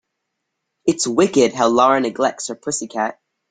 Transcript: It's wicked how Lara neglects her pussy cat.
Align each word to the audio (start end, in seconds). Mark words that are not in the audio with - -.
It's 0.85 1.05
wicked 1.05 1.53
how 1.53 1.67
Lara 1.67 2.01
neglects 2.01 2.47
her 2.47 2.55
pussy 2.55 2.87
cat. 2.87 3.19